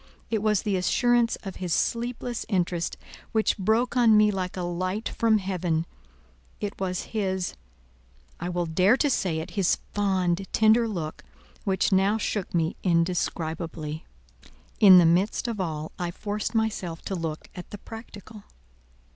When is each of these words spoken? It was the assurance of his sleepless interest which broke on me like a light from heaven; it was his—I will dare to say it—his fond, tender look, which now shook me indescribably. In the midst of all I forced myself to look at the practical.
It 0.31 0.41
was 0.41 0.63
the 0.63 0.77
assurance 0.77 1.35
of 1.43 1.57
his 1.57 1.71
sleepless 1.75 2.43
interest 2.49 2.97
which 3.33 3.59
broke 3.59 3.95
on 3.95 4.17
me 4.17 4.31
like 4.31 4.57
a 4.57 4.63
light 4.63 5.07
from 5.09 5.37
heaven; 5.37 5.85
it 6.59 6.73
was 6.81 7.03
his—I 7.13 8.49
will 8.49 8.65
dare 8.65 8.97
to 8.97 9.11
say 9.11 9.37
it—his 9.41 9.77
fond, 9.93 10.47
tender 10.51 10.87
look, 10.87 11.23
which 11.65 11.91
now 11.91 12.17
shook 12.17 12.51
me 12.51 12.75
indescribably. 12.81 14.03
In 14.79 14.97
the 14.97 15.05
midst 15.05 15.47
of 15.47 15.61
all 15.61 15.91
I 15.99 16.09
forced 16.09 16.55
myself 16.55 17.03
to 17.03 17.13
look 17.13 17.47
at 17.53 17.69
the 17.69 17.77
practical. 17.77 18.45